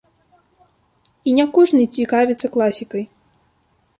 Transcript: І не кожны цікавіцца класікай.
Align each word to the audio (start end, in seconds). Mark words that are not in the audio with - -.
І 1.27 1.35
не 1.41 1.45
кожны 1.57 1.83
цікавіцца 1.97 2.47
класікай. 2.55 3.03